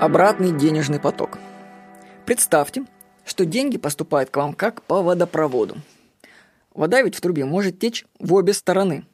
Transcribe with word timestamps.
Обратный 0.00 0.50
денежный 0.50 0.98
поток. 0.98 1.36
Представьте, 2.24 2.86
что 3.26 3.44
деньги 3.44 3.76
поступают 3.76 4.30
к 4.30 4.36
вам 4.38 4.54
как 4.54 4.80
по 4.84 5.02
водопроводу. 5.02 5.76
Вода 6.72 7.02
ведь 7.02 7.16
в 7.16 7.20
трубе 7.20 7.44
может 7.44 7.78
течь 7.78 8.06
в 8.18 8.32
обе 8.32 8.54
стороны. 8.54 9.04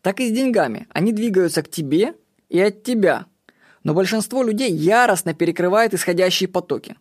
Так 0.00 0.20
и 0.20 0.28
с 0.30 0.32
деньгами. 0.32 0.86
Они 0.88 1.12
двигаются 1.12 1.62
к 1.62 1.68
тебе 1.68 2.14
и 2.48 2.58
от 2.58 2.82
тебя. 2.82 3.26
Но 3.84 3.92
большинство 3.92 4.42
людей 4.42 4.72
яростно 4.72 5.34
перекрывает 5.34 5.92
исходящие 5.92 6.48
потоки. 6.48 6.96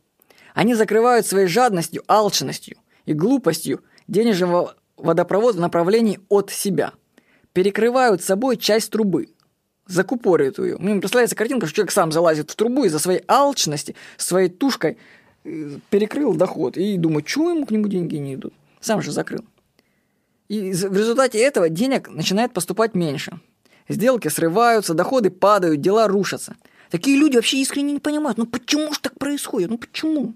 Они 0.53 0.75
закрывают 0.75 1.25
своей 1.25 1.47
жадностью, 1.47 2.03
алчностью 2.09 2.75
и 3.05 3.13
глупостью 3.13 3.81
денежного 4.09 4.75
водопровода 4.97 5.57
в 5.57 5.61
направлении 5.61 6.19
от 6.27 6.51
себя. 6.51 6.91
Перекрывают 7.53 8.21
собой 8.21 8.57
часть 8.57 8.91
трубы, 8.91 9.29
закупорит 9.91 10.57
ее. 10.59 10.77
Мне 10.77 10.99
представляется 10.99 11.35
картинка, 11.35 11.67
что 11.67 11.75
человек 11.75 11.91
сам 11.91 12.11
залазит 12.11 12.51
в 12.51 12.55
трубу 12.55 12.85
из-за 12.85 12.99
своей 12.99 13.21
алчности, 13.27 13.95
своей 14.17 14.49
тушкой 14.49 14.97
э, 15.43 15.77
перекрыл 15.89 16.33
доход 16.33 16.77
и 16.77 16.97
думает, 16.97 17.27
что 17.27 17.49
ему 17.51 17.65
к 17.65 17.71
нему 17.71 17.87
деньги 17.87 18.15
не 18.15 18.35
идут. 18.35 18.53
Сам 18.79 19.01
же 19.01 19.11
закрыл. 19.11 19.43
И 20.47 20.73
в 20.73 20.97
результате 20.97 21.39
этого 21.39 21.69
денег 21.69 22.09
начинает 22.09 22.53
поступать 22.53 22.93
меньше. 22.93 23.39
Сделки 23.87 24.27
срываются, 24.27 24.93
доходы 24.93 25.29
падают, 25.29 25.81
дела 25.81 26.07
рушатся. 26.07 26.55
Такие 26.89 27.17
люди 27.17 27.35
вообще 27.35 27.57
искренне 27.57 27.93
не 27.93 27.99
понимают, 27.99 28.37
ну 28.37 28.45
почему 28.45 28.93
же 28.93 28.99
так 28.99 29.17
происходит, 29.17 29.69
ну 29.69 29.77
почему? 29.77 30.33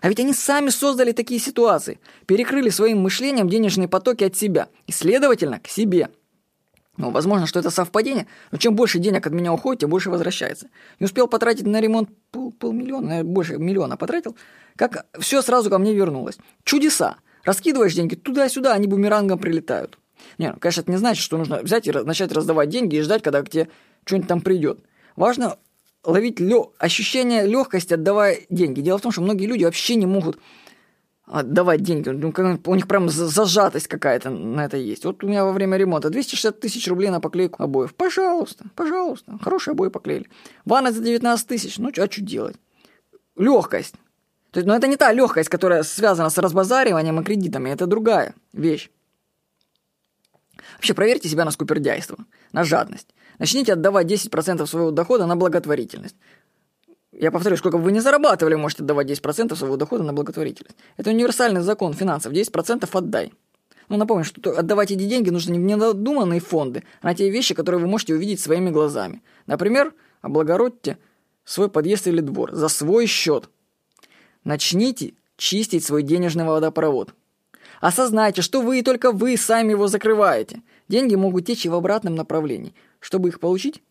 А 0.00 0.08
ведь 0.08 0.20
они 0.20 0.32
сами 0.32 0.70
создали 0.70 1.12
такие 1.12 1.40
ситуации, 1.40 2.00
перекрыли 2.26 2.70
своим 2.70 2.98
мышлением 2.98 3.48
денежные 3.48 3.88
потоки 3.88 4.24
от 4.24 4.36
себя 4.36 4.68
и, 4.86 4.92
следовательно, 4.92 5.60
к 5.60 5.68
себе– 5.68 6.10
ну, 6.96 7.10
возможно, 7.10 7.46
что 7.46 7.60
это 7.60 7.70
совпадение, 7.70 8.26
но 8.50 8.58
чем 8.58 8.74
больше 8.74 8.98
денег 8.98 9.26
от 9.26 9.32
меня 9.32 9.52
уходит, 9.52 9.80
тем 9.80 9.90
больше 9.90 10.10
возвращается. 10.10 10.68
Не 10.98 11.04
успел 11.04 11.28
потратить 11.28 11.66
на 11.66 11.80
ремонт 11.80 12.10
пол, 12.30 12.52
полмиллиона, 12.52 13.08
наверное, 13.08 13.32
больше 13.32 13.58
миллиона 13.58 13.96
потратил, 13.96 14.36
как 14.76 15.06
все 15.18 15.42
сразу 15.42 15.70
ко 15.70 15.78
мне 15.78 15.94
вернулось. 15.94 16.38
Чудеса. 16.64 17.16
Раскидываешь 17.44 17.94
деньги 17.94 18.16
туда-сюда, 18.16 18.72
они 18.72 18.86
бумерангом 18.86 19.38
прилетают. 19.38 19.98
Не, 20.38 20.52
ну, 20.52 20.58
конечно, 20.58 20.80
это 20.80 20.90
не 20.90 20.96
значит, 20.96 21.22
что 21.22 21.38
нужно 21.38 21.62
взять 21.62 21.86
и 21.86 21.92
начать 21.92 22.32
раздавать 22.32 22.70
деньги 22.70 22.96
и 22.96 23.02
ждать, 23.02 23.22
когда 23.22 23.42
к 23.42 23.48
тебе 23.48 23.68
что-нибудь 24.04 24.28
там 24.28 24.40
придет. 24.40 24.80
Важно 25.14 25.56
ловить 26.02 26.40
лё... 26.40 26.72
ощущение 26.78 27.46
легкости, 27.46 27.94
отдавая 27.94 28.38
деньги. 28.50 28.80
Дело 28.80 28.98
в 28.98 29.02
том, 29.02 29.12
что 29.12 29.20
многие 29.20 29.46
люди 29.46 29.64
вообще 29.64 29.96
не 29.96 30.06
могут 30.06 30.38
отдавать 31.26 31.82
деньги. 31.82 32.08
Ну, 32.08 32.32
у 32.66 32.74
них 32.74 32.86
прям 32.86 33.08
зажатость 33.08 33.88
какая-то 33.88 34.30
на 34.30 34.64
это 34.64 34.76
есть. 34.76 35.04
Вот 35.04 35.22
у 35.24 35.26
меня 35.26 35.44
во 35.44 35.52
время 35.52 35.76
ремонта 35.76 36.08
260 36.08 36.60
тысяч 36.60 36.86
рублей 36.88 37.10
на 37.10 37.20
поклейку 37.20 37.62
обоев. 37.62 37.94
Пожалуйста, 37.94 38.64
пожалуйста. 38.74 39.38
Хорошие 39.42 39.72
обои 39.72 39.88
поклеили. 39.88 40.28
Ванна 40.64 40.92
за 40.92 41.02
19 41.02 41.46
тысяч. 41.46 41.78
Ну, 41.78 41.90
а 41.96 42.10
что 42.10 42.22
делать? 42.22 42.56
Легкость. 43.36 43.94
То 44.52 44.60
есть, 44.60 44.66
ну, 44.66 44.74
это 44.74 44.86
не 44.86 44.96
та 44.96 45.12
легкость, 45.12 45.48
которая 45.48 45.82
связана 45.82 46.30
с 46.30 46.38
разбазариванием 46.38 47.20
и 47.20 47.24
кредитами. 47.24 47.70
Это 47.70 47.86
другая 47.86 48.34
вещь. 48.52 48.90
Вообще, 50.76 50.94
проверьте 50.94 51.28
себя 51.28 51.44
на 51.44 51.50
скупердяйство, 51.50 52.18
на 52.52 52.64
жадность. 52.64 53.08
Начните 53.38 53.72
отдавать 53.72 54.06
10% 54.06 54.64
своего 54.66 54.90
дохода 54.90 55.26
на 55.26 55.36
благотворительность. 55.36 56.16
Я 57.18 57.30
повторю, 57.30 57.56
сколько 57.56 57.78
бы 57.78 57.84
вы 57.84 57.92
не 57.92 58.00
зарабатывали, 58.00 58.56
можете 58.56 58.82
отдавать 58.82 59.10
10% 59.10 59.56
своего 59.56 59.76
дохода 59.76 60.04
на 60.04 60.12
благотворительность. 60.12 60.76
Это 60.98 61.10
универсальный 61.10 61.62
закон 61.62 61.94
финансов. 61.94 62.32
10% 62.32 62.88
отдай. 62.92 63.32
Ну, 63.88 63.96
напомню, 63.96 64.24
что 64.24 64.58
отдавать 64.58 64.90
эти 64.90 65.04
деньги 65.04 65.30
нужно 65.30 65.52
не 65.52 65.58
в 65.58 65.62
недодуманные 65.62 66.40
фонды, 66.40 66.82
а 67.00 67.06
на 67.06 67.14
те 67.14 67.30
вещи, 67.30 67.54
которые 67.54 67.80
вы 67.80 67.86
можете 67.86 68.14
увидеть 68.14 68.40
своими 68.40 68.70
глазами. 68.70 69.22
Например, 69.46 69.94
облагородьте 70.20 70.98
свой 71.44 71.70
подъезд 71.70 72.06
или 72.06 72.20
двор 72.20 72.52
за 72.52 72.68
свой 72.68 73.06
счет. 73.06 73.48
Начните 74.44 75.14
чистить 75.38 75.84
свой 75.84 76.02
денежный 76.02 76.44
водопровод. 76.44 77.14
Осознайте, 77.80 78.42
что 78.42 78.60
вы 78.60 78.80
и 78.80 78.82
только 78.82 79.12
вы 79.12 79.36
сами 79.38 79.70
его 79.70 79.86
закрываете. 79.88 80.62
Деньги 80.88 81.14
могут 81.14 81.46
течь 81.46 81.64
и 81.64 81.68
в 81.68 81.74
обратном 81.74 82.14
направлении. 82.14 82.74
Чтобы 83.00 83.28
их 83.28 83.40
получить, 83.40 83.82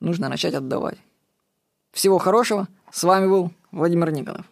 нужно 0.00 0.28
начать 0.28 0.54
отдавать. 0.54 0.98
Всего 1.98 2.18
хорошего. 2.18 2.68
С 2.92 3.02
вами 3.02 3.26
был 3.26 3.50
Владимир 3.72 4.12
Никонов. 4.12 4.46